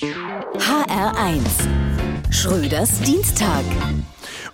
HR1 0.00 1.42
Schröders 2.30 3.00
Dienstag. 3.00 3.64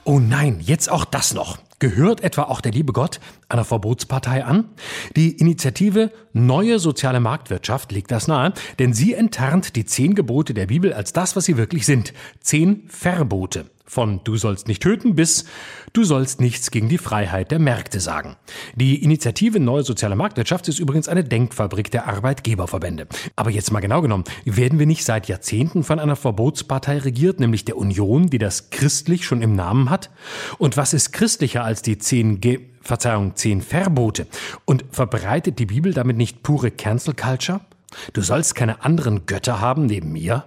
Oh 0.05 0.19
nein, 0.19 0.59
jetzt 0.63 0.91
auch 0.91 1.05
das 1.05 1.35
noch. 1.35 1.59
Gehört 1.79 2.23
etwa 2.23 2.45
auch 2.45 2.63
der 2.63 2.73
liebe 2.73 2.95
Gott 2.95 3.21
einer 3.51 3.67
Verbotspartei 3.67 4.43
an? 4.43 4.71
Die 5.17 5.33
Initiative 5.33 6.11
Neue 6.33 6.79
Soziale 6.79 7.21
Marktwirtschaft 7.21 7.93
legt 7.93 8.11
das 8.11 8.27
nahe, 8.27 8.55
denn 8.79 8.95
sie 8.95 9.13
enttarnt 9.13 9.77
die 9.77 9.85
zehn 9.85 10.15
Gebote 10.15 10.55
der 10.55 10.69
Bibel 10.69 10.95
als 10.95 11.13
das, 11.13 11.37
was 11.37 11.45
sie 11.45 11.59
wirklich 11.59 11.85
sind. 11.85 12.15
Zehn 12.41 12.85
Verbote. 12.89 13.67
Von 13.87 14.21
du 14.25 14.37
sollst 14.37 14.67
nicht 14.67 14.83
töten 14.83 15.15
bis 15.15 15.45
du 15.93 16.05
sollst 16.05 16.41
nichts 16.41 16.71
gegen 16.71 16.89
die 16.89 16.99
Freiheit 16.99 17.51
der 17.51 17.59
Märkte 17.59 18.01
sagen. 18.01 18.37
Die 18.75 19.03
Initiative 19.05 19.61
Neue 19.61 19.85
Soziale 19.85 20.17
Marktwirtschaft 20.17 20.69
ist 20.69 20.79
übrigens 20.79 21.07
eine 21.07 21.23
Denkfabrik 21.23 21.91
der 21.91 22.09
Arbeitgeberverbände. 22.09 23.07
Aber 23.37 23.51
jetzt 23.51 23.71
mal 23.73 23.81
genau 23.81 24.01
genommen, 24.01 24.25
werden 24.45 24.79
wir 24.79 24.87
nicht 24.87 25.05
seit 25.05 25.29
Jahrzehnten 25.29 25.85
von 25.85 25.99
einer 25.99 26.17
Verbotspartei 26.17 26.99
regiert, 26.99 27.41
nämlich 27.41 27.65
der 27.65 27.77
Union, 27.77 28.31
die 28.31 28.39
das 28.39 28.71
christlich 28.71 29.27
schon 29.27 29.43
im 29.43 29.55
Namen 29.55 29.91
hat? 29.91 30.11
Und 30.59 30.77
was 30.77 30.95
ist 30.95 31.13
christlicher 31.13 31.63
als 31.63 31.83
die 31.83 31.99
zehn 31.99 32.41
Ge 32.41 32.61
Verzeihung, 32.81 33.37
zehn 33.37 33.63
Verbote? 33.63 34.27
Und 34.65 34.85
verbreitet 34.91 35.59
die 35.59 35.67
Bibel 35.67 35.93
damit 35.93 36.17
nicht 36.17 36.43
pure 36.43 36.71
Cancel 36.71 37.15
Culture? 37.15 37.61
Du 38.13 38.23
sollst 38.23 38.55
keine 38.55 38.83
anderen 38.83 39.27
Götter 39.27 39.61
haben 39.61 39.87
neben 39.87 40.13
mir? 40.13 40.45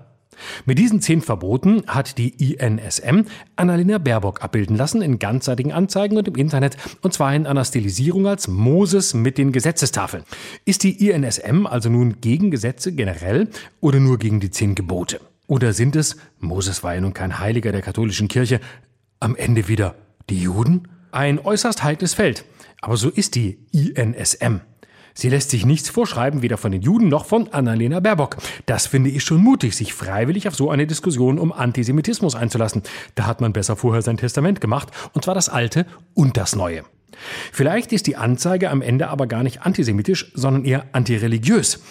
Mit 0.66 0.80
diesen 0.80 1.02
zehn 1.02 1.22
Verboten 1.22 1.84
hat 1.88 2.18
die 2.18 2.54
INSM 2.54 3.22
Annalena 3.56 3.98
Baerbock 3.98 4.44
abbilden 4.44 4.76
lassen 4.76 5.02
in 5.02 5.20
ganzseitigen 5.20 5.72
Anzeigen 5.72 6.18
und 6.18 6.28
im 6.28 6.36
Internet, 6.36 6.78
und 7.02 7.14
zwar 7.14 7.34
in 7.36 7.48
einer 7.48 7.66
Stilisierung 7.66 8.28
als 8.28 8.48
Moses 8.48 9.14
mit 9.14 9.38
den 9.38 9.52
Gesetzestafeln. 9.52 10.24
Ist 10.66 10.84
die 10.84 11.10
INSM 11.10 11.66
also 11.66 11.90
nun 11.90 12.22
gegen 12.22 12.52
Gesetze 12.52 12.92
generell 12.92 13.50
oder 13.80 14.00
nur 14.00 14.18
gegen 14.18 14.40
die 14.40 14.52
zehn 14.52 14.76
Gebote? 14.76 15.20
Oder 15.48 15.74
sind 15.74 15.96
es, 15.96 16.18
Moses 16.40 16.84
war 16.84 16.94
ja 16.94 17.02
nun 17.02 17.14
kein 17.14 17.40
Heiliger 17.40 17.72
der 17.72 17.82
katholischen 17.82 18.28
Kirche, 18.28 18.60
am 19.20 19.36
Ende 19.36 19.68
wieder 19.68 19.96
die 20.30 20.42
Juden? 20.42 20.90
Ein 21.12 21.40
äußerst 21.40 21.84
heikles 21.84 22.14
Feld. 22.14 22.46
Aber 22.82 22.98
so 22.98 23.10
ist 23.10 23.36
die 23.36 23.58
INSM. 23.72 24.62
Sie 25.20 25.30
lässt 25.30 25.50
sich 25.50 25.66
nichts 25.66 25.90
vorschreiben, 25.90 26.44
weder 26.44 26.60
von 26.60 26.72
den 26.72 26.84
Juden 26.84 27.08
noch 27.10 27.26
von 27.26 27.52
Annalena 27.52 28.02
Baerbock. 28.02 28.38
Das 28.68 28.86
finde 28.86 29.10
ich 29.10 29.24
schon 29.24 29.42
mutig, 29.42 29.76
sich 29.76 29.92
freiwillig 29.92 30.48
auf 30.48 30.56
so 30.56 30.70
eine 30.70 30.86
Diskussion 30.86 31.40
um 31.40 31.52
Antisemitismus 31.52 32.36
einzulassen. 32.36 32.84
Da 33.16 33.26
hat 33.26 33.42
man 33.42 33.52
besser 33.52 33.76
vorher 33.76 34.04
sein 34.04 34.18
Testament 34.18 34.62
gemacht, 34.62 34.90
und 35.14 35.26
zwar 35.26 35.34
das 35.34 35.50
alte 35.50 35.88
und 36.14 36.38
das 36.38 36.56
neue. 36.56 36.84
Vielleicht 37.52 37.94
ist 37.94 38.06
die 38.06 38.16
Anzeige 38.16 38.70
am 38.70 38.84
Ende 38.84 39.08
aber 39.08 39.26
gar 39.26 39.42
nicht 39.42 39.64
antisemitisch, 39.64 40.32
sondern 40.36 40.66
eher 40.66 40.86
antireligiös. 40.92 41.82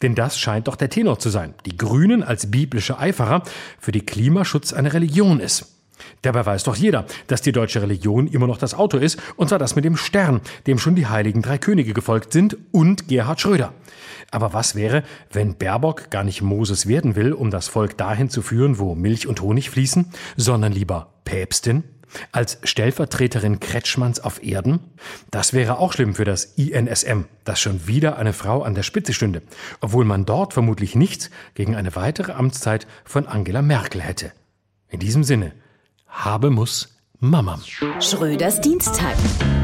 Denn 0.00 0.14
das 0.14 0.38
scheint 0.38 0.68
doch 0.68 0.76
der 0.76 0.88
Tenor 0.88 1.18
zu 1.18 1.28
sein. 1.28 1.54
Die 1.66 1.76
Grünen 1.76 2.22
als 2.22 2.52
biblische 2.52 3.00
Eiferer 3.00 3.42
für 3.80 3.90
die 3.90 4.06
Klimaschutz 4.06 4.72
eine 4.72 4.92
Religion 4.92 5.40
ist. 5.40 5.75
Dabei 6.22 6.44
weiß 6.44 6.64
doch 6.64 6.76
jeder, 6.76 7.06
dass 7.26 7.42
die 7.42 7.52
deutsche 7.52 7.82
Religion 7.82 8.26
immer 8.26 8.46
noch 8.46 8.58
das 8.58 8.74
Auto 8.74 8.98
ist, 8.98 9.18
und 9.36 9.48
zwar 9.48 9.58
das 9.58 9.76
mit 9.76 9.84
dem 9.84 9.96
Stern, 9.96 10.40
dem 10.66 10.78
schon 10.78 10.94
die 10.94 11.06
heiligen 11.06 11.42
drei 11.42 11.58
Könige 11.58 11.94
gefolgt 11.94 12.32
sind, 12.32 12.56
und 12.72 13.08
Gerhard 13.08 13.40
Schröder. 13.40 13.72
Aber 14.30 14.52
was 14.52 14.74
wäre, 14.74 15.02
wenn 15.32 15.56
Baerbock 15.56 16.10
gar 16.10 16.24
nicht 16.24 16.42
Moses 16.42 16.86
werden 16.86 17.16
will, 17.16 17.32
um 17.32 17.50
das 17.50 17.68
Volk 17.68 17.96
dahin 17.96 18.28
zu 18.28 18.42
führen, 18.42 18.78
wo 18.78 18.94
Milch 18.94 19.26
und 19.26 19.40
Honig 19.40 19.70
fließen, 19.70 20.10
sondern 20.36 20.72
lieber 20.72 21.14
Päpstin? 21.24 21.84
Als 22.32 22.58
Stellvertreterin 22.62 23.60
Kretschmanns 23.60 24.20
auf 24.20 24.42
Erden? 24.42 24.80
Das 25.30 25.52
wäre 25.52 25.78
auch 25.78 25.92
schlimm 25.92 26.14
für 26.14 26.24
das 26.24 26.44
INSM, 26.44 27.24
dass 27.44 27.60
schon 27.60 27.86
wieder 27.86 28.16
eine 28.16 28.32
Frau 28.32 28.62
an 28.62 28.74
der 28.74 28.84
Spitze 28.84 29.12
stünde, 29.12 29.42
obwohl 29.80 30.04
man 30.04 30.24
dort 30.24 30.52
vermutlich 30.52 30.94
nichts 30.94 31.30
gegen 31.54 31.74
eine 31.74 31.94
weitere 31.96 32.32
Amtszeit 32.32 32.86
von 33.04 33.26
Angela 33.26 33.60
Merkel 33.60 34.00
hätte. 34.00 34.32
In 34.88 35.00
diesem 35.00 35.24
Sinne, 35.24 35.52
habe 36.24 36.50
muss 36.50 36.88
Mama. 37.20 37.58
Schröders 38.00 38.60
Dienstag. 38.60 39.14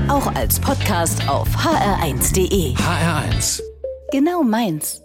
Auch 0.09 0.27
als 0.35 0.59
Podcast 0.61 1.29
auf 1.29 1.49
hr1.de. 1.49 2.75
HR1. 2.75 3.61
Genau 4.11 4.43
meins. 4.43 5.03